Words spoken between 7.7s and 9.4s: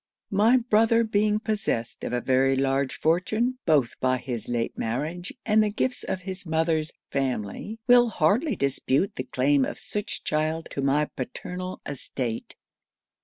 will hardly dispute the